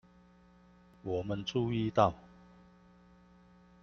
[1.03, 2.15] 我們注意到